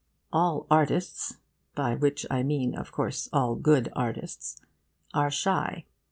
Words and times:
All 0.33 0.65
artists 0.71 1.37
by 1.75 1.93
which 1.93 2.25
I 2.31 2.41
mean, 2.41 2.73
of 2.73 2.91
course, 2.91 3.29
all 3.31 3.53
good 3.53 3.93
artists 3.95 4.59
are 5.13 5.29
shy. 5.29 5.85